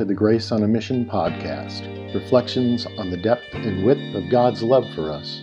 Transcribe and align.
to 0.00 0.04
the 0.06 0.14
Grace 0.14 0.50
on 0.50 0.62
a 0.62 0.66
Mission 0.66 1.04
podcast, 1.04 1.84
reflections 2.14 2.86
on 2.96 3.10
the 3.10 3.18
depth 3.18 3.52
and 3.52 3.84
width 3.84 4.14
of 4.14 4.30
God's 4.30 4.62
love 4.62 4.86
for 4.94 5.10
us. 5.10 5.42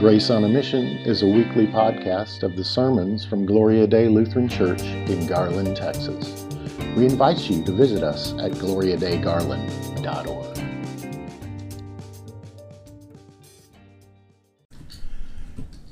Grace 0.00 0.28
on 0.28 0.42
a 0.42 0.48
Mission 0.48 0.98
is 1.06 1.22
a 1.22 1.28
weekly 1.28 1.68
podcast 1.68 2.42
of 2.42 2.56
the 2.56 2.64
sermons 2.64 3.24
from 3.24 3.46
Gloria 3.46 3.86
Dei 3.86 4.08
Lutheran 4.08 4.48
Church 4.48 4.82
in 4.82 5.24
Garland, 5.28 5.76
Texas. 5.76 6.44
We 6.96 7.04
invite 7.04 7.48
you 7.48 7.62
to 7.62 7.70
visit 7.70 8.02
us 8.02 8.32
at 8.40 8.50
gloriadeigarland.org. 8.50 10.58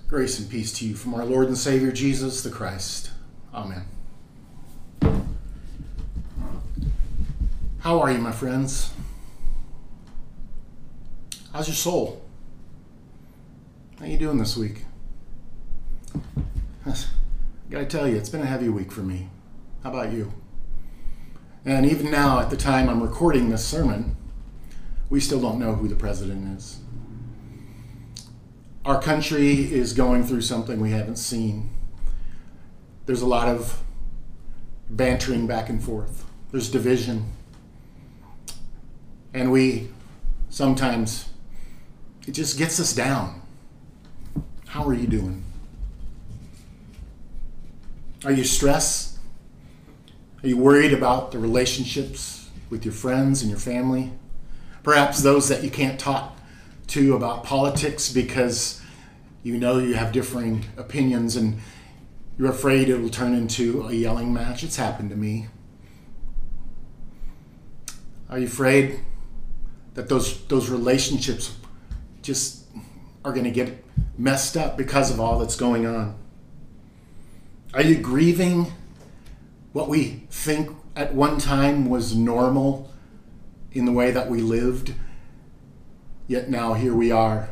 Grace 0.08 0.40
and 0.40 0.50
peace 0.50 0.76
to 0.80 0.84
you 0.84 0.96
from 0.96 1.14
our 1.14 1.24
Lord 1.24 1.46
and 1.46 1.56
Savior 1.56 1.92
Jesus 1.92 2.42
the 2.42 2.50
Christ. 2.50 3.12
Amen. 3.54 3.84
How 7.90 8.00
are 8.02 8.12
you, 8.12 8.18
my 8.18 8.30
friends? 8.30 8.92
How's 11.52 11.66
your 11.66 11.74
soul? 11.74 12.22
How 13.98 14.06
you 14.06 14.16
doing 14.16 14.38
this 14.38 14.56
week? 14.56 14.84
I 16.86 16.94
gotta 17.68 17.86
tell 17.86 18.06
you, 18.06 18.16
it's 18.16 18.28
been 18.28 18.42
a 18.42 18.46
heavy 18.46 18.68
week 18.68 18.92
for 18.92 19.00
me. 19.00 19.28
How 19.82 19.90
about 19.90 20.12
you? 20.12 20.32
And 21.64 21.84
even 21.84 22.12
now, 22.12 22.38
at 22.38 22.48
the 22.48 22.56
time 22.56 22.88
I'm 22.88 23.02
recording 23.02 23.50
this 23.50 23.64
sermon, 23.64 24.14
we 25.08 25.18
still 25.18 25.40
don't 25.40 25.58
know 25.58 25.74
who 25.74 25.88
the 25.88 25.96
president 25.96 26.56
is. 26.56 26.78
Our 28.84 29.02
country 29.02 29.72
is 29.72 29.94
going 29.94 30.22
through 30.22 30.42
something 30.42 30.78
we 30.78 30.92
haven't 30.92 31.16
seen. 31.16 31.70
There's 33.06 33.22
a 33.22 33.26
lot 33.26 33.48
of 33.48 33.82
bantering 34.88 35.48
back 35.48 35.68
and 35.68 35.82
forth, 35.82 36.24
there's 36.52 36.70
division 36.70 37.32
and 39.32 39.52
we 39.52 39.88
sometimes, 40.48 41.30
it 42.26 42.32
just 42.32 42.58
gets 42.58 42.80
us 42.80 42.92
down. 42.92 43.42
How 44.68 44.86
are 44.86 44.94
you 44.94 45.06
doing? 45.06 45.44
Are 48.24 48.32
you 48.32 48.44
stressed? 48.44 49.18
Are 50.42 50.48
you 50.48 50.56
worried 50.56 50.92
about 50.92 51.32
the 51.32 51.38
relationships 51.38 52.50
with 52.68 52.84
your 52.84 52.94
friends 52.94 53.42
and 53.42 53.50
your 53.50 53.58
family? 53.58 54.12
Perhaps 54.82 55.22
those 55.22 55.48
that 55.48 55.62
you 55.62 55.70
can't 55.70 55.98
talk 55.98 56.36
to 56.88 57.14
about 57.14 57.44
politics 57.44 58.12
because 58.12 58.80
you 59.42 59.56
know 59.56 59.78
you 59.78 59.94
have 59.94 60.12
differing 60.12 60.64
opinions 60.76 61.36
and 61.36 61.58
you're 62.38 62.50
afraid 62.50 62.88
it 62.88 62.98
will 62.98 63.10
turn 63.10 63.34
into 63.34 63.86
a 63.86 63.92
yelling 63.92 64.32
match. 64.32 64.64
It's 64.64 64.76
happened 64.76 65.10
to 65.10 65.16
me. 65.16 65.48
Are 68.28 68.38
you 68.38 68.46
afraid 68.46 69.00
that 69.94 70.08
those 70.08 70.44
those 70.46 70.68
relationships 70.68 71.54
just 72.22 72.64
are 73.24 73.32
going 73.32 73.44
to 73.44 73.50
get 73.50 73.84
messed 74.18 74.56
up 74.56 74.76
because 74.76 75.10
of 75.10 75.20
all 75.20 75.38
that's 75.38 75.56
going 75.56 75.86
on? 75.86 76.16
Are 77.74 77.82
you 77.82 77.96
grieving 77.96 78.72
what 79.72 79.88
we 79.88 80.24
think 80.30 80.76
at 80.96 81.14
one 81.14 81.38
time 81.38 81.88
was 81.88 82.16
normal 82.16 82.92
in 83.72 83.84
the 83.84 83.92
way 83.92 84.10
that 84.10 84.28
we 84.28 84.40
lived? 84.40 84.94
Yet 86.26 86.50
now 86.50 86.74
here 86.74 86.94
we 86.94 87.10
are, 87.10 87.50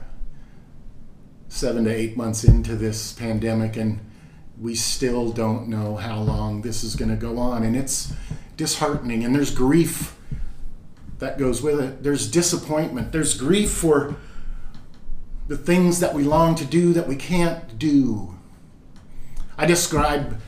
seven 1.48 1.84
to 1.84 1.94
eight 1.94 2.16
months 2.16 2.44
into 2.44 2.76
this 2.76 3.12
pandemic, 3.12 3.76
and 3.76 4.00
we 4.60 4.74
still 4.74 5.30
don't 5.30 5.68
know 5.68 5.96
how 5.96 6.20
long 6.20 6.62
this 6.62 6.82
is 6.82 6.96
going 6.96 7.10
to 7.10 7.16
go 7.16 7.38
on. 7.38 7.62
And 7.62 7.76
it's 7.76 8.12
disheartening, 8.56 9.24
and 9.24 9.34
there's 9.34 9.52
grief 9.52 10.17
that 11.18 11.38
goes 11.38 11.62
with 11.62 11.80
it. 11.80 12.02
There's 12.02 12.30
disappointment. 12.30 13.12
There's 13.12 13.36
grief 13.36 13.70
for 13.70 14.16
the 15.48 15.56
things 15.56 16.00
that 16.00 16.14
we 16.14 16.22
long 16.22 16.54
to 16.56 16.64
do 16.64 16.92
that 16.92 17.08
we 17.08 17.16
can't 17.16 17.78
do. 17.78 18.34
I 19.56 19.66
describe 19.66 20.40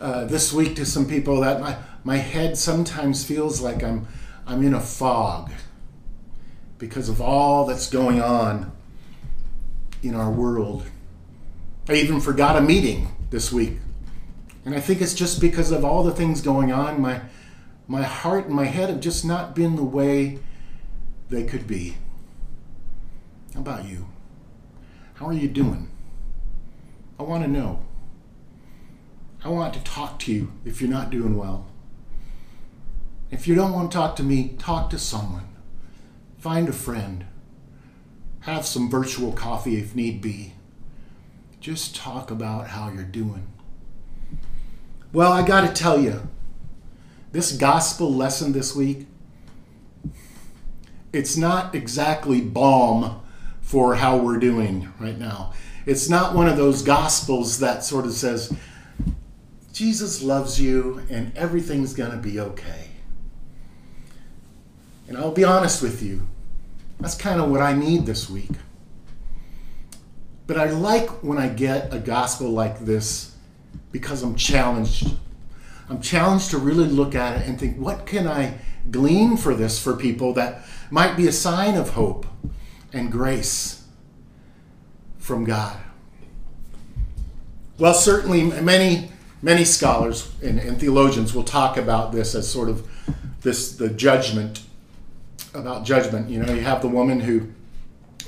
uh, 0.00 0.24
this 0.24 0.52
week 0.52 0.76
to 0.76 0.86
some 0.86 1.06
people 1.06 1.40
that 1.40 1.60
my, 1.60 1.76
my 2.04 2.16
head 2.16 2.56
sometimes 2.56 3.24
feels 3.24 3.60
like 3.60 3.82
I'm, 3.82 4.08
I'm 4.46 4.62
in 4.62 4.74
a 4.74 4.80
fog 4.80 5.52
because 6.78 7.08
of 7.08 7.20
all 7.20 7.66
that's 7.66 7.88
going 7.88 8.20
on 8.20 8.72
in 10.02 10.14
our 10.14 10.30
world. 10.30 10.84
I 11.88 11.94
even 11.94 12.20
forgot 12.20 12.56
a 12.56 12.60
meeting 12.60 13.08
this 13.30 13.52
week. 13.52 13.74
And 14.64 14.74
I 14.74 14.80
think 14.80 15.00
it's 15.00 15.14
just 15.14 15.40
because 15.40 15.70
of 15.70 15.84
all 15.84 16.02
the 16.02 16.12
things 16.12 16.40
going 16.40 16.72
on. 16.72 17.00
My, 17.00 17.20
my 17.88 18.02
heart 18.02 18.46
and 18.46 18.54
my 18.54 18.64
head 18.64 18.88
have 18.88 19.00
just 19.00 19.24
not 19.24 19.54
been 19.54 19.76
the 19.76 19.84
way 19.84 20.38
they 21.28 21.44
could 21.44 21.66
be. 21.66 21.96
How 23.54 23.60
about 23.60 23.84
you? 23.84 24.06
How 25.14 25.26
are 25.26 25.32
you 25.32 25.48
doing? 25.48 25.88
I 27.18 27.22
want 27.22 27.44
to 27.44 27.50
know. 27.50 27.80
I 29.44 29.48
want 29.48 29.74
to 29.74 29.80
talk 29.80 30.18
to 30.20 30.32
you 30.32 30.52
if 30.64 30.80
you're 30.80 30.90
not 30.90 31.10
doing 31.10 31.36
well. 31.36 31.66
If 33.30 33.48
you 33.48 33.54
don't 33.54 33.72
want 33.72 33.90
to 33.90 33.96
talk 33.96 34.16
to 34.16 34.22
me, 34.22 34.54
talk 34.58 34.90
to 34.90 34.98
someone. 34.98 35.48
Find 36.38 36.68
a 36.68 36.72
friend. 36.72 37.26
Have 38.40 38.66
some 38.66 38.90
virtual 38.90 39.32
coffee 39.32 39.76
if 39.76 39.94
need 39.94 40.20
be. 40.20 40.52
Just 41.60 41.96
talk 41.96 42.30
about 42.30 42.68
how 42.68 42.90
you're 42.90 43.02
doing. 43.02 43.46
Well, 45.12 45.32
I 45.32 45.46
got 45.46 45.62
to 45.62 45.72
tell 45.72 45.98
you, 45.98 46.28
this 47.36 47.52
gospel 47.52 48.14
lesson 48.14 48.52
this 48.52 48.74
week, 48.74 49.06
it's 51.12 51.36
not 51.36 51.74
exactly 51.74 52.40
balm 52.40 53.20
for 53.60 53.96
how 53.96 54.16
we're 54.16 54.38
doing 54.38 54.90
right 54.98 55.18
now. 55.18 55.52
It's 55.84 56.08
not 56.08 56.34
one 56.34 56.48
of 56.48 56.56
those 56.56 56.80
gospels 56.80 57.58
that 57.58 57.84
sort 57.84 58.06
of 58.06 58.12
says, 58.12 58.56
Jesus 59.74 60.22
loves 60.22 60.58
you 60.58 61.02
and 61.10 61.36
everything's 61.36 61.92
going 61.92 62.10
to 62.10 62.16
be 62.16 62.40
okay. 62.40 62.88
And 65.06 65.18
I'll 65.18 65.30
be 65.30 65.44
honest 65.44 65.82
with 65.82 66.02
you, 66.02 66.26
that's 66.98 67.14
kind 67.14 67.38
of 67.38 67.50
what 67.50 67.60
I 67.60 67.74
need 67.74 68.06
this 68.06 68.30
week. 68.30 68.52
But 70.46 70.56
I 70.56 70.70
like 70.70 71.10
when 71.22 71.36
I 71.36 71.48
get 71.48 71.92
a 71.92 71.98
gospel 71.98 72.48
like 72.48 72.80
this 72.80 73.36
because 73.92 74.22
I'm 74.22 74.36
challenged 74.36 75.10
I'm 75.88 76.00
challenged 76.00 76.50
to 76.50 76.58
really 76.58 76.86
look 76.86 77.14
at 77.14 77.40
it 77.40 77.48
and 77.48 77.58
think, 77.58 77.76
what 77.76 78.06
can 78.06 78.26
I 78.26 78.58
glean 78.90 79.36
for 79.36 79.54
this 79.54 79.82
for 79.82 79.94
people 79.94 80.32
that 80.34 80.64
might 80.90 81.16
be 81.16 81.26
a 81.26 81.32
sign 81.32 81.76
of 81.76 81.90
hope 81.90 82.26
and 82.92 83.10
grace 83.10 83.84
from 85.18 85.44
God? 85.44 85.78
Well, 87.78 87.94
certainly 87.94 88.42
many 88.42 89.10
many 89.42 89.64
scholars 89.64 90.32
and, 90.42 90.58
and 90.58 90.80
theologians 90.80 91.34
will 91.34 91.44
talk 91.44 91.76
about 91.76 92.10
this 92.10 92.34
as 92.34 92.50
sort 92.50 92.68
of 92.68 92.88
this 93.42 93.76
the 93.76 93.88
judgment 93.88 94.62
about 95.54 95.84
judgment. 95.84 96.28
You 96.28 96.40
know, 96.40 96.52
you 96.52 96.62
have 96.62 96.82
the 96.82 96.88
woman 96.88 97.20
who 97.20 97.48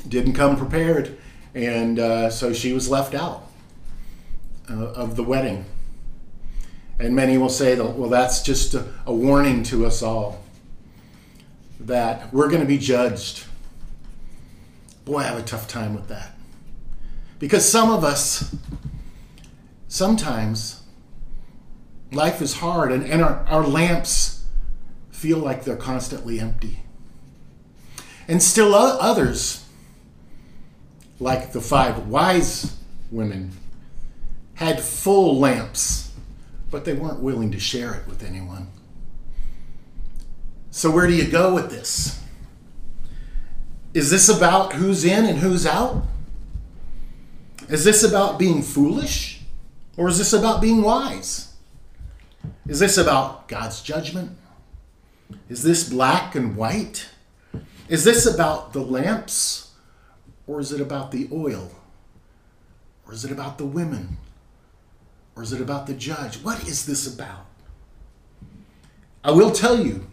didn't 0.06 0.34
come 0.34 0.56
prepared, 0.56 1.19
and 1.54 1.98
uh, 1.98 2.30
so 2.30 2.52
she 2.52 2.72
was 2.72 2.88
left 2.88 3.14
out 3.14 3.50
uh, 4.70 4.75
of 4.75 5.16
the 5.16 5.25
wedding 5.25 5.64
and 6.98 7.14
many 7.14 7.38
will 7.38 7.48
say, 7.48 7.78
well, 7.78 8.10
that's 8.10 8.42
just 8.42 8.75
a, 8.75 8.84
warning 9.06 9.62
to 9.64 9.86
us 9.86 10.03
all 10.03 10.42
that 11.81 12.32
we're 12.32 12.48
going 12.48 12.60
to 12.60 12.66
be 12.66 12.78
judged. 12.78 13.44
Boy, 15.04 15.19
I 15.19 15.22
have 15.25 15.38
a 15.38 15.42
tough 15.42 15.69
time 15.69 15.94
with 15.94 16.08
that. 16.08 16.34
Because 17.38 17.70
some 17.70 17.91
of 17.91 18.03
us, 18.03 18.54
sometimes, 19.87 20.82
life 22.11 22.43
is 22.43 22.55
hard 22.55 22.90
and, 22.90 23.05
and 23.05 23.23
our, 23.23 23.44
our 23.46 23.67
lamps 23.67 24.44
feel 25.11 25.38
like 25.38 25.64
they're 25.64 25.76
constantly 25.76 26.40
empty. 26.40 26.81
And 28.26 28.43
still 28.43 28.75
others, 28.75 29.64
like 31.20 31.52
the 31.52 31.61
five 31.61 32.08
wise 32.08 32.76
women, 33.11 33.52
had 34.55 34.81
full 34.81 35.38
lamps 35.38 36.07
but 36.70 36.85
they 36.85 36.93
weren't 36.93 37.20
willing 37.20 37.50
to 37.53 37.59
share 37.59 37.94
it 37.94 38.06
with 38.06 38.23
anyone. 38.23 38.69
So, 40.70 40.91
where 40.91 41.06
do 41.06 41.15
you 41.15 41.26
go 41.26 41.55
with 41.55 41.70
this? 41.70 42.23
Is 43.94 44.11
this 44.11 44.29
about 44.29 44.75
who's 44.75 45.05
in 45.05 45.25
and 45.25 45.38
who's 45.38 45.67
out? 45.67 46.05
Is 47.69 47.85
this 47.85 48.03
about 48.03 48.38
being 48.38 48.62
foolish? 48.62 49.43
Or 49.97 50.09
is 50.09 50.19
this 50.19 50.32
about 50.32 50.61
being 50.61 50.82
wise? 50.82 51.55
Is 52.67 52.79
this 52.79 52.97
about 52.97 53.49
God's 53.49 53.82
judgment? 53.82 54.37
Is 55.49 55.62
this 55.62 55.88
black 55.88 56.35
and 56.35 56.55
white? 56.56 57.09
Is 57.88 58.05
this 58.05 58.26
about 58.26 58.73
the 58.73 58.82
lamps? 58.82 59.73
Or 60.47 60.61
is 60.61 60.73
it 60.73 60.81
about 60.81 61.11
the 61.11 61.29
oil? 61.32 61.73
Or 63.06 63.12
is 63.12 63.25
it 63.25 63.32
about 63.32 63.59
the 63.59 63.67
women? 63.67 64.19
Or 65.38 65.43
is 65.43 65.52
it 65.52 65.61
about 65.61 65.87
the 65.87 65.94
judge? 65.94 66.43
What 66.43 66.67
is 66.67 66.85
this 66.85 67.06
about? 67.06 67.46
I 69.23 69.31
will 69.31 69.52
tell 69.52 69.79
you 69.79 70.08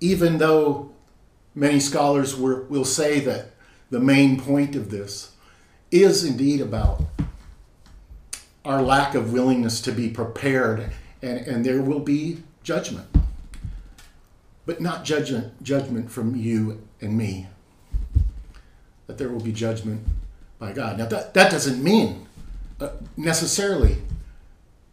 even 0.00 0.38
though 0.38 0.90
many 1.54 1.78
scholars 1.78 2.36
were, 2.36 2.64
will 2.64 2.84
say 2.84 3.20
that 3.20 3.52
the 3.90 4.00
main 4.00 4.40
point 4.40 4.74
of 4.74 4.90
this 4.90 5.36
is 5.92 6.24
indeed 6.24 6.60
about 6.60 7.04
our 8.64 8.82
lack 8.82 9.14
of 9.14 9.32
willingness 9.32 9.80
to 9.82 9.92
be 9.92 10.08
prepared, 10.08 10.90
and, 11.22 11.38
and 11.46 11.64
there 11.64 11.80
will 11.80 12.00
be 12.00 12.42
judgment. 12.64 13.06
But 14.66 14.80
not 14.80 15.04
judgment, 15.04 15.62
judgment 15.62 16.10
from 16.10 16.34
you 16.34 16.82
and 17.00 17.16
me. 17.16 17.46
That 19.06 19.16
there 19.16 19.28
will 19.28 19.38
be 19.38 19.52
judgment 19.52 20.04
by 20.58 20.72
God. 20.72 20.98
Now, 20.98 21.06
that, 21.06 21.34
that 21.34 21.52
doesn't 21.52 21.80
mean 21.80 22.26
uh, 22.80 22.90
necessarily 23.16 23.96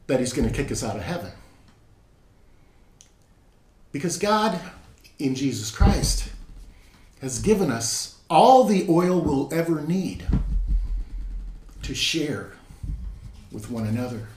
that 0.07 0.19
He's 0.19 0.33
going 0.33 0.47
to 0.47 0.53
kick 0.53 0.71
us 0.71 0.83
out 0.83 0.95
of 0.95 1.03
heaven. 1.03 1.31
Because 3.91 4.17
God, 4.17 4.59
in 5.19 5.35
Jesus 5.35 5.71
Christ, 5.71 6.31
has 7.21 7.39
given 7.39 7.69
us 7.69 8.19
all 8.29 8.63
the 8.63 8.85
oil 8.89 9.19
we'll 9.19 9.53
ever 9.53 9.81
need 9.81 10.25
to 11.83 11.93
share 11.93 12.53
with 13.51 13.69
one 13.69 13.85
another. 13.85 14.27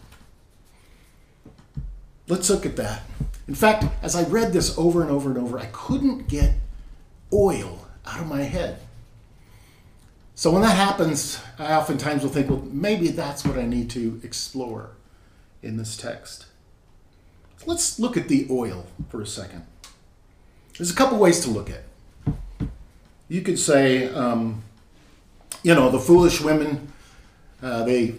Let's 2.26 2.50
look 2.50 2.67
at 2.67 2.76
that. 2.76 3.02
In 3.47 3.55
fact, 3.55 3.85
as 4.02 4.17
I 4.17 4.25
read 4.25 4.52
this 4.52 4.76
over 4.79 5.02
and 5.02 5.11
over 5.11 5.29
and 5.29 5.38
over, 5.38 5.58
I 5.58 5.67
couldn't 5.67 6.29
get 6.29 6.55
oil 7.32 7.87
out 8.06 8.20
of 8.20 8.26
my 8.26 8.43
head. 8.43 8.81
So 10.35 10.51
when 10.51 10.63
that 10.63 10.77
happens, 10.77 11.41
I 11.59 11.75
oftentimes 11.75 12.23
will 12.23 12.31
think, 12.31 12.51
well, 12.51 12.63
maybe 12.71 13.09
that's 13.09 13.45
what 13.45 13.57
I 13.57 13.67
need 13.67 13.89
to 13.91 14.21
explore 14.25 14.91
in 15.63 15.77
this 15.77 15.97
text. 15.97 16.47
Let's 17.67 17.99
look 17.99 18.17
at 18.17 18.29
the 18.29 18.47
oil 18.51 18.87
for 19.09 19.23
a 19.23 19.27
second. 19.27 19.65
There's 20.77 20.91
a 20.91 20.95
couple 20.95 21.19
ways 21.19 21.41
to 21.41 21.51
look 21.51 21.71
at. 21.71 21.83
It. 22.27 22.69
You 23.29 23.43
could 23.43 23.59
say, 23.59 24.09
um, 24.13 24.63
you 25.63 25.75
know, 25.75 25.89
the 25.89 26.01
foolish 26.01 26.41
women, 26.41 26.93
uh, 27.63 27.85
they 27.85 28.17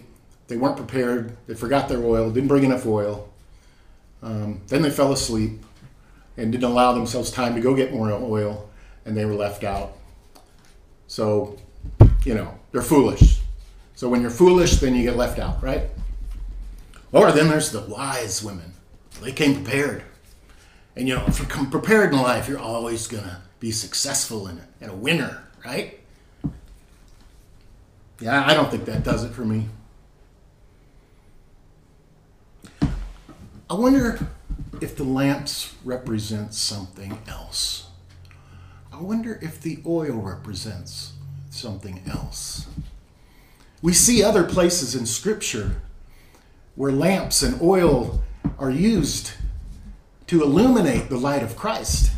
they 0.48 0.56
weren't 0.56 0.76
prepared. 0.76 1.36
They 1.46 1.54
forgot 1.54 1.88
their 1.88 2.02
oil. 2.02 2.30
Didn't 2.30 2.48
bring 2.48 2.64
enough 2.64 2.86
oil. 2.86 3.28
Um, 4.22 4.62
then 4.68 4.82
they 4.82 4.90
fell 4.90 5.12
asleep 5.12 5.60
and 6.36 6.50
didn't 6.50 6.64
allow 6.64 6.92
themselves 6.92 7.30
time 7.30 7.54
to 7.54 7.60
go 7.60 7.74
get 7.74 7.92
more 7.92 8.10
oil, 8.10 8.68
and 9.04 9.16
they 9.16 9.24
were 9.24 9.34
left 9.34 9.64
out. 9.64 9.92
So, 11.06 11.56
you 12.26 12.34
know, 12.34 12.58
they're 12.72 12.82
foolish. 12.82 13.38
So 13.94 14.08
when 14.08 14.20
you're 14.20 14.30
foolish, 14.30 14.80
then 14.80 14.96
you 14.96 15.04
get 15.04 15.16
left 15.16 15.38
out, 15.38 15.62
right? 15.62 15.88
Or 17.12 17.30
then 17.30 17.48
there's 17.48 17.70
the 17.70 17.82
wise 17.82 18.42
women. 18.42 18.74
They 19.22 19.30
came 19.30 19.54
prepared. 19.54 20.02
And 20.96 21.06
you 21.06 21.14
know, 21.14 21.24
if 21.28 21.38
you 21.38 21.46
come 21.46 21.70
prepared 21.70 22.12
in 22.12 22.20
life, 22.20 22.48
you're 22.48 22.58
always 22.58 23.06
to 23.22 23.38
be 23.60 23.70
successful 23.70 24.48
in 24.48 24.58
it 24.58 24.64
and 24.80 24.90
a 24.90 24.94
winner, 24.94 25.44
right? 25.64 26.00
Yeah, 28.20 28.44
I 28.44 28.54
don't 28.54 28.70
think 28.72 28.86
that 28.86 29.04
does 29.04 29.22
it 29.22 29.32
for 29.32 29.44
me. 29.44 29.68
I 33.70 33.74
wonder 33.74 34.26
if 34.80 34.96
the 34.96 35.04
lamps 35.04 35.74
represent 35.84 36.54
something 36.54 37.18
else. 37.28 37.86
I 38.92 39.00
wonder 39.00 39.38
if 39.40 39.60
the 39.60 39.80
oil 39.86 40.14
represents 40.14 41.12
something 41.56 42.02
else. 42.08 42.66
We 43.82 43.92
see 43.92 44.22
other 44.22 44.44
places 44.44 44.94
in 44.94 45.06
Scripture 45.06 45.76
where 46.74 46.92
lamps 46.92 47.42
and 47.42 47.60
oil 47.60 48.22
are 48.58 48.70
used 48.70 49.32
to 50.26 50.42
illuminate 50.42 51.08
the 51.08 51.16
light 51.16 51.42
of 51.42 51.56
Christ. 51.56 52.12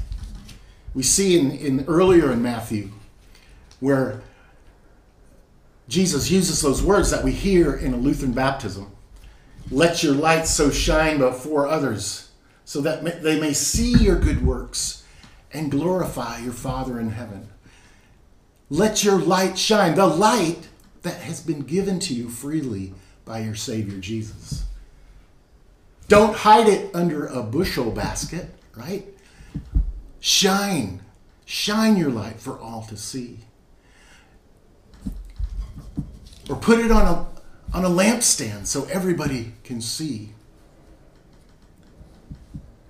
We 0.94 1.02
see 1.02 1.38
in, 1.38 1.50
in 1.52 1.85
earlier 1.87 2.32
in 2.32 2.43
Matthew 2.43 2.90
where 3.81 4.23
Jesus 5.88 6.31
uses 6.31 6.61
those 6.61 6.82
words 6.82 7.11
that 7.11 7.25
we 7.25 7.32
hear 7.32 7.75
in 7.75 7.94
a 7.94 7.96
Lutheran 7.96 8.32
baptism. 8.32 8.90
Let 9.70 10.02
your 10.02 10.14
light 10.14 10.46
so 10.46 10.70
shine 10.70 11.19
before 11.19 11.67
others 11.67 12.31
so 12.64 12.81
that 12.82 13.23
they 13.23 13.40
may 13.40 13.52
see 13.52 13.93
your 13.93 14.19
good 14.19 14.44
works 14.44 15.05
and 15.52 15.70
glorify 15.70 16.38
your 16.38 16.52
Father 16.52 16.99
in 17.00 17.11
heaven. 17.11 17.49
Let 18.70 19.03
your 19.03 19.19
light 19.19 19.59
shine, 19.59 19.94
the 19.94 20.06
light 20.06 20.69
that 21.03 21.20
has 21.23 21.41
been 21.41 21.62
given 21.62 21.99
to 22.00 22.15
you 22.15 22.29
freely 22.29 22.93
by 23.25 23.41
your 23.41 23.55
Savior 23.55 23.99
Jesus. 23.99 24.65
Don't 26.09 26.35
hide 26.35 26.69
it 26.69 26.94
under 26.94 27.26
a 27.26 27.43
bushel 27.43 27.91
basket, 27.91 28.49
right? 28.76 29.06
Shine. 30.20 31.00
Shine 31.44 31.97
your 31.97 32.11
light 32.11 32.41
for 32.41 32.59
all 32.59 32.82
to 32.85 32.97
see. 32.97 33.41
Or 36.49 36.56
put 36.56 36.79
it 36.79 36.91
on 36.91 37.06
a, 37.06 37.76
on 37.76 37.85
a 37.85 37.88
lampstand 37.88 38.67
so 38.67 38.85
everybody 38.85 39.53
can 39.64 39.81
see. 39.81 40.31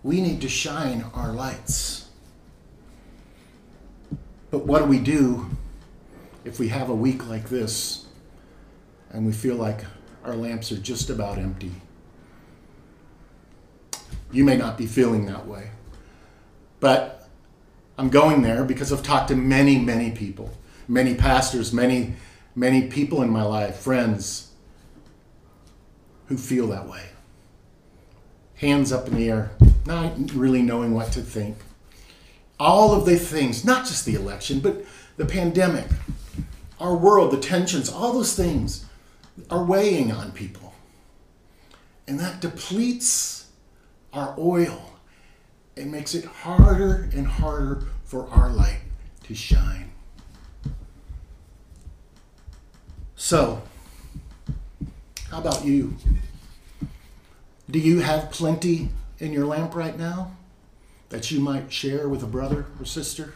We 0.03 0.21
need 0.21 0.41
to 0.43 0.49
shine 0.49 1.05
our 1.15 1.33
lights. 1.33 2.09
But 4.51 4.65
what 4.65 4.81
do 4.81 4.85
we 4.87 4.99
do 4.99 5.51
if 6.45 6.59
we 6.59 6.69
have 6.69 6.89
a 6.89 6.95
week 6.95 7.27
like 7.27 7.49
this 7.49 8.07
and 9.11 9.27
we 9.27 9.33
feel 9.33 9.57
like 9.57 9.85
our 10.25 10.35
lamps 10.35 10.73
are 10.73 10.79
just 10.79 11.11
about 11.11 11.39
empty? 11.39 11.73
You 14.31 14.45
may 14.45 14.57
not 14.57 14.77
be 14.77 14.87
feeling 14.87 15.27
that 15.27 15.47
way. 15.47 15.71
But 16.81 17.29
I'm 17.97 18.11
going 18.11 18.43
there 18.43 18.65
because 18.65 18.93
I've 18.93 19.03
talked 19.03 19.29
to 19.29 19.37
many, 19.37 19.79
many 19.79 20.11
people, 20.11 20.51
many 20.87 21.15
pastors, 21.15 21.73
many, 21.73 22.15
many 22.55 22.89
people 22.89 23.23
in 23.23 23.31
my 23.31 23.43
life, 23.43 23.77
friends 23.77 24.53
who 26.27 26.37
feel 26.37 26.69
that 26.69 26.87
way. 26.89 27.03
Hands 28.57 28.93
up 28.93 29.09
in 29.09 29.17
the 29.17 29.31
air, 29.31 29.51
not 29.87 30.13
really 30.33 30.63
knowing 30.63 30.95
what 30.95 31.11
to 31.13 31.21
think. 31.21 31.57
All 32.61 32.93
of 32.93 33.07
the 33.07 33.17
things, 33.17 33.65
not 33.65 33.87
just 33.87 34.05
the 34.05 34.15
election, 34.15 34.61
but 34.61 34.85
the 35.17 35.25
pandemic, 35.25 35.87
our 36.81 36.97
world, 36.97 37.33
the 37.33 37.39
tensions, 37.39 37.91
all 37.91 38.13
those 38.13 38.35
things 38.35 38.87
are 39.51 39.65
weighing 39.65 40.13
on 40.13 40.33
people. 40.33 40.75
And 42.07 42.19
that 42.21 42.41
depletes 42.41 43.51
our 44.13 44.35
oil. 44.39 44.93
It 45.77 45.87
makes 45.87 46.15
it 46.15 46.25
harder 46.25 47.09
and 47.15 47.27
harder 47.27 47.85
for 48.05 48.29
our 48.31 48.51
light 48.51 48.81
to 49.25 49.35
shine. 49.35 49.91
So, 53.15 53.63
how 55.31 55.39
about 55.39 55.65
you? 55.65 55.97
Do 57.71 57.79
you 57.79 58.01
have 58.01 58.31
plenty 58.31 58.89
in 59.19 59.33
your 59.33 59.45
lamp 59.45 59.75
right 59.75 59.99
now 59.99 60.37
that 61.11 61.31
you 61.31 61.41
might 61.41 61.73
share 61.73 62.09
with 62.09 62.23
a 62.23 62.27
brother 62.27 62.67
or 62.81 62.87
sister? 62.87 63.35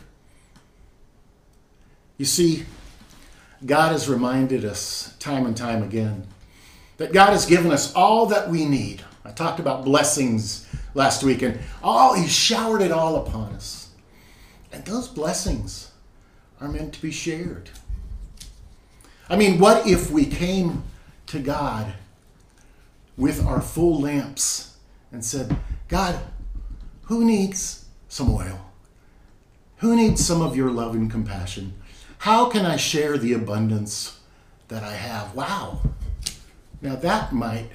You 2.16 2.24
see, 2.24 2.64
God 3.64 3.92
has 3.92 4.08
reminded 4.08 4.64
us 4.64 5.14
time 5.18 5.46
and 5.46 5.56
time 5.56 5.82
again 5.82 6.26
that 6.96 7.12
God 7.12 7.30
has 7.30 7.46
given 7.46 7.72
us 7.72 7.94
all 7.94 8.26
that 8.26 8.48
we 8.48 8.64
need 8.64 9.02
I 9.24 9.30
talked 9.30 9.60
about 9.60 9.84
blessings 9.84 10.66
last 10.94 11.22
week, 11.22 11.42
and 11.42 11.58
oh, 11.82 12.14
He 12.20 12.26
showered 12.26 12.82
it 12.82 12.90
all 12.90 13.16
upon 13.16 13.52
us. 13.52 13.90
And 14.72 14.84
those 14.84 15.08
blessings 15.08 15.92
are 16.60 16.68
meant 16.68 16.94
to 16.94 17.02
be 17.02 17.10
shared. 17.10 17.70
I 19.28 19.36
mean, 19.36 19.58
what 19.58 19.86
if 19.86 20.10
we 20.10 20.26
came 20.26 20.82
to 21.26 21.38
God 21.38 21.94
with 23.16 23.44
our 23.44 23.60
full 23.60 24.00
lamps 24.00 24.76
and 25.12 25.24
said, 25.24 25.56
God, 25.88 26.18
who 27.02 27.24
needs 27.24 27.86
some 28.08 28.34
oil? 28.34 28.72
Who 29.78 29.94
needs 29.94 30.24
some 30.24 30.42
of 30.42 30.56
your 30.56 30.70
love 30.70 30.94
and 30.94 31.10
compassion? 31.10 31.74
How 32.22 32.48
can 32.48 32.64
I 32.64 32.76
share 32.76 33.18
the 33.18 33.32
abundance 33.32 34.20
that 34.68 34.84
I 34.84 34.92
have? 34.92 35.34
Wow. 35.34 35.80
Now 36.80 36.94
that 36.94 37.32
might 37.32 37.70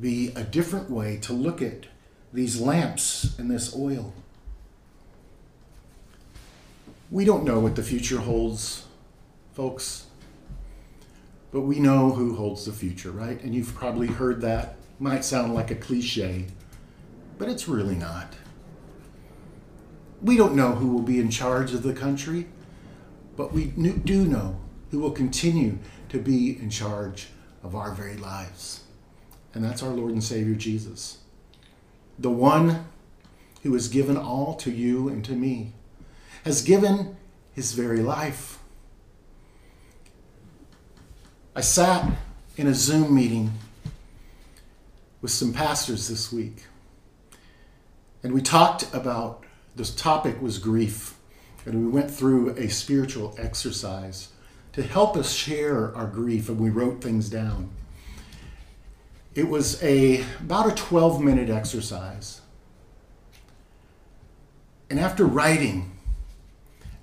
be 0.00 0.32
a 0.34 0.42
different 0.42 0.88
way 0.88 1.18
to 1.18 1.34
look 1.34 1.60
at 1.60 1.84
these 2.32 2.58
lamps 2.58 3.38
and 3.38 3.50
this 3.50 3.76
oil. 3.76 4.14
We 7.10 7.26
don't 7.26 7.44
know 7.44 7.60
what 7.60 7.76
the 7.76 7.82
future 7.82 8.20
holds, 8.20 8.86
folks, 9.52 10.06
but 11.50 11.60
we 11.60 11.78
know 11.78 12.12
who 12.12 12.36
holds 12.36 12.64
the 12.64 12.72
future, 12.72 13.10
right? 13.10 13.38
And 13.42 13.54
you've 13.54 13.74
probably 13.74 14.06
heard 14.06 14.40
that. 14.40 14.76
Might 14.98 15.26
sound 15.26 15.52
like 15.52 15.70
a 15.70 15.74
cliche, 15.74 16.46
but 17.36 17.50
it's 17.50 17.68
really 17.68 17.96
not. 17.96 18.32
We 20.22 20.38
don't 20.38 20.56
know 20.56 20.72
who 20.72 20.88
will 20.88 21.02
be 21.02 21.20
in 21.20 21.28
charge 21.30 21.74
of 21.74 21.82
the 21.82 21.92
country, 21.92 22.46
but 23.42 23.52
we 23.52 23.64
do 23.64 24.24
know 24.24 24.54
who 24.92 25.00
will 25.00 25.10
continue 25.10 25.76
to 26.08 26.16
be 26.16 26.56
in 26.60 26.70
charge 26.70 27.26
of 27.64 27.74
our 27.74 27.92
very 27.92 28.16
lives 28.16 28.84
and 29.52 29.64
that's 29.64 29.82
our 29.82 29.90
Lord 29.90 30.12
and 30.12 30.22
Savior 30.22 30.54
Jesus. 30.54 31.18
The 32.20 32.30
one 32.30 32.86
who 33.64 33.72
has 33.74 33.88
given 33.88 34.16
all 34.16 34.54
to 34.58 34.70
you 34.70 35.08
and 35.08 35.24
to 35.24 35.32
me, 35.32 35.72
has 36.44 36.62
given 36.62 37.16
his 37.52 37.72
very 37.72 38.00
life. 38.00 38.60
I 41.56 41.62
sat 41.62 42.12
in 42.56 42.68
a 42.68 42.74
Zoom 42.74 43.12
meeting 43.12 43.54
with 45.20 45.32
some 45.32 45.52
pastors 45.52 46.06
this 46.06 46.32
week, 46.32 46.66
and 48.22 48.32
we 48.32 48.40
talked 48.40 48.86
about 48.94 49.42
this 49.74 49.92
topic 49.92 50.40
was 50.40 50.58
grief, 50.58 51.16
and 51.64 51.84
we 51.84 51.90
went 51.90 52.10
through 52.10 52.50
a 52.56 52.68
spiritual 52.68 53.34
exercise 53.38 54.28
to 54.72 54.82
help 54.82 55.16
us 55.16 55.32
share 55.32 55.94
our 55.94 56.06
grief, 56.06 56.48
and 56.48 56.58
we 56.58 56.70
wrote 56.70 57.02
things 57.02 57.28
down. 57.28 57.70
It 59.34 59.48
was 59.48 59.82
a 59.82 60.24
about 60.40 60.70
a 60.70 60.74
12 60.74 61.20
minute 61.20 61.48
exercise. 61.48 62.40
And 64.90 65.00
after 65.00 65.24
writing 65.24 65.96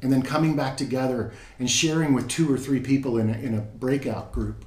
and 0.01 0.13
then 0.13 0.21
coming 0.21 0.55
back 0.55 0.77
together 0.77 1.33
and 1.57 1.69
sharing 1.69 2.13
with 2.13 2.27
two 2.27 2.51
or 2.53 2.57
three 2.57 2.79
people 2.79 3.17
in 3.17 3.29
a, 3.29 3.33
in 3.33 3.55
a 3.55 3.61
breakout 3.61 4.31
group, 4.31 4.63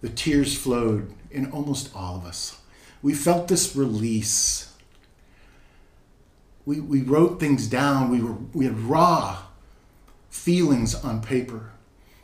the 0.00 0.08
tears 0.08 0.56
flowed 0.56 1.12
in 1.30 1.50
almost 1.50 1.94
all 1.94 2.16
of 2.16 2.24
us. 2.24 2.58
We 3.02 3.12
felt 3.12 3.48
this 3.48 3.76
release. 3.76 4.73
We, 6.66 6.80
we 6.80 7.02
wrote 7.02 7.40
things 7.40 7.66
down. 7.66 8.10
We, 8.10 8.22
were, 8.22 8.36
we 8.52 8.64
had 8.64 8.78
raw 8.78 9.38
feelings 10.30 10.94
on 10.94 11.20
paper 11.20 11.72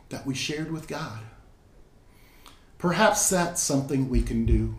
that 0.09 0.25
we 0.25 0.33
shared 0.33 0.71
with 0.71 0.87
God. 0.87 1.19
Perhaps 2.77 3.29
that's 3.29 3.61
something 3.61 4.09
we 4.09 4.21
can 4.21 4.45
do. 4.45 4.75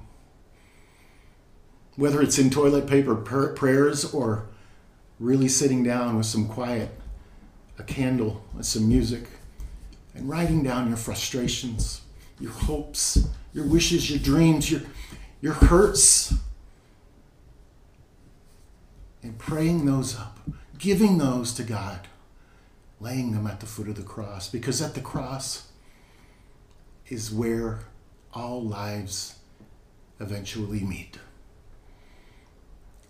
Whether 1.96 2.20
it's 2.20 2.38
in 2.38 2.50
toilet 2.50 2.86
paper 2.86 3.14
prayers 3.14 4.12
or 4.12 4.46
really 5.20 5.48
sitting 5.48 5.84
down 5.84 6.16
with 6.16 6.26
some 6.26 6.48
quiet, 6.48 6.90
a 7.78 7.82
candle, 7.84 8.44
and 8.54 8.66
some 8.66 8.88
music, 8.88 9.28
and 10.14 10.28
writing 10.28 10.62
down 10.62 10.88
your 10.88 10.96
frustrations, 10.96 12.00
your 12.40 12.50
hopes, 12.50 13.28
your 13.52 13.66
wishes, 13.66 14.10
your 14.10 14.18
dreams, 14.18 14.70
your, 14.70 14.82
your 15.40 15.52
hurts, 15.52 16.34
and 19.32 19.38
praying 19.38 19.86
those 19.86 20.14
up, 20.14 20.38
giving 20.76 21.16
those 21.16 21.54
to 21.54 21.62
God, 21.62 22.06
laying 23.00 23.32
them 23.32 23.46
at 23.46 23.60
the 23.60 23.66
foot 23.66 23.88
of 23.88 23.96
the 23.96 24.02
cross, 24.02 24.50
because 24.50 24.82
at 24.82 24.94
the 24.94 25.00
cross 25.00 25.68
is 27.08 27.32
where 27.32 27.80
all 28.34 28.62
lives 28.62 29.36
eventually 30.20 30.80
meet. 30.80 31.18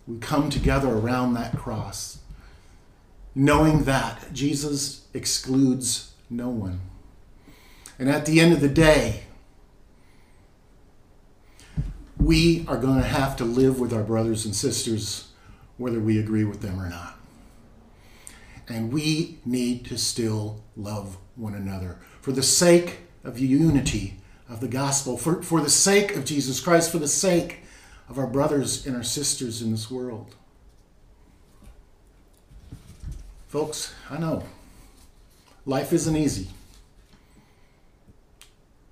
We 0.07 0.17
come 0.19 0.49
together 0.49 0.87
around 0.87 1.33
that 1.33 1.57
cross, 1.57 2.19
knowing 3.35 3.83
that 3.83 4.31
Jesus 4.31 5.07
excludes 5.13 6.13
no 6.29 6.49
one. 6.49 6.79
And 7.99 8.09
at 8.09 8.25
the 8.25 8.39
end 8.39 8.53
of 8.53 8.61
the 8.61 8.69
day, 8.69 9.23
we 12.17 12.65
are 12.69 12.77
going 12.77 13.01
to 13.01 13.07
have 13.07 13.35
to 13.37 13.43
live 13.43 13.77
with 13.77 13.91
our 13.91 14.03
brothers 14.03 14.45
and 14.45 14.55
sisters 14.55 15.27
whether 15.77 15.99
we 15.99 16.19
agree 16.19 16.43
with 16.43 16.61
them 16.61 16.79
or 16.79 16.89
not. 16.89 17.17
And 18.67 18.93
we 18.93 19.39
need 19.45 19.85
to 19.85 19.97
still 19.97 20.63
love 20.77 21.17
one 21.35 21.53
another 21.53 21.99
for 22.21 22.31
the 22.31 22.43
sake 22.43 22.99
of 23.23 23.39
unity 23.39 24.17
of 24.49 24.59
the 24.59 24.67
gospel, 24.67 25.17
for, 25.17 25.41
for 25.41 25.61
the 25.61 25.69
sake 25.69 26.15
of 26.15 26.25
Jesus 26.25 26.59
Christ, 26.59 26.91
for 26.91 26.99
the 26.99 27.07
sake 27.07 27.63
of 28.09 28.17
our 28.17 28.27
brothers 28.27 28.85
and 28.85 28.95
our 28.95 29.03
sisters 29.03 29.61
in 29.61 29.71
this 29.71 29.89
world. 29.89 30.35
Folks, 33.47 33.93
I 34.09 34.17
know 34.17 34.43
life 35.65 35.93
isn't 35.93 36.15
easy. 36.15 36.47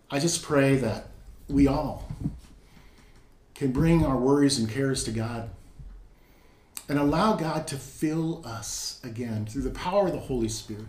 I 0.09 0.19
just 0.19 0.43
pray 0.43 0.75
that 0.75 1.07
we 1.47 1.67
all 1.67 2.11
can 3.55 3.71
bring 3.71 4.05
our 4.05 4.17
worries 4.17 4.59
and 4.59 4.69
cares 4.69 5.03
to 5.05 5.11
God 5.11 5.49
and 6.89 6.99
allow 6.99 7.33
God 7.33 7.67
to 7.67 7.77
fill 7.77 8.45
us 8.45 8.99
again 9.03 9.45
through 9.45 9.63
the 9.63 9.69
power 9.71 10.07
of 10.07 10.13
the 10.13 10.19
Holy 10.19 10.49
Spirit 10.49 10.85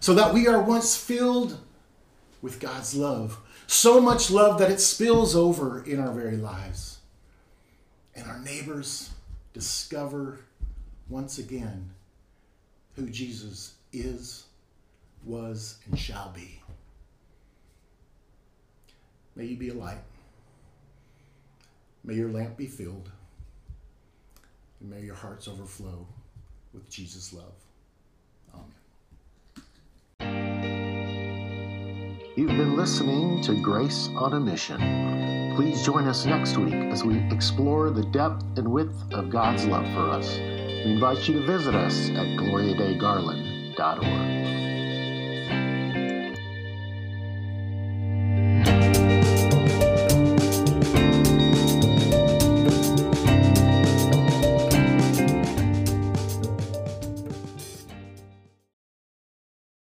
so 0.00 0.14
that 0.14 0.34
we 0.34 0.46
are 0.48 0.62
once 0.62 0.96
filled 0.96 1.58
with 2.42 2.60
God's 2.60 2.94
love 2.94 3.38
so 3.70 4.00
much 4.00 4.32
love 4.32 4.58
that 4.58 4.68
it 4.68 4.80
spills 4.80 5.36
over 5.36 5.84
in 5.84 6.00
our 6.00 6.12
very 6.12 6.36
lives. 6.36 6.98
And 8.16 8.26
our 8.26 8.40
neighbors 8.40 9.10
discover 9.52 10.40
once 11.08 11.38
again 11.38 11.90
who 12.96 13.08
Jesus 13.08 13.74
is, 13.92 14.46
was, 15.24 15.78
and 15.86 15.96
shall 15.96 16.32
be. 16.34 16.60
May 19.36 19.44
you 19.44 19.56
be 19.56 19.68
a 19.68 19.74
light. 19.74 20.02
May 22.02 22.14
your 22.14 22.30
lamp 22.30 22.56
be 22.56 22.66
filled. 22.66 23.08
And 24.80 24.90
may 24.90 25.02
your 25.02 25.14
hearts 25.14 25.46
overflow 25.48 26.06
with 26.72 26.88
Jesus' 26.90 27.32
love. 27.32 27.54
Amen. 28.54 28.66
You've 32.36 32.48
been 32.48 32.76
listening 32.76 33.42
to 33.42 33.60
Grace 33.60 34.08
on 34.16 34.34
a 34.34 34.40
Mission. 34.40 34.78
Please 35.56 35.82
join 35.82 36.06
us 36.06 36.24
next 36.24 36.56
week 36.56 36.72
as 36.72 37.02
we 37.04 37.18
explore 37.30 37.90
the 37.90 38.04
depth 38.04 38.44
and 38.56 38.68
width 38.68 39.12
of 39.12 39.28
God's 39.30 39.66
love 39.66 39.84
for 39.92 40.08
us. 40.08 40.38
We 40.38 40.92
invite 40.92 41.28
you 41.28 41.40
to 41.40 41.46
visit 41.46 41.74
us 41.74 42.08
at 42.10 42.26
gloriadeigarland.org. 42.38 44.69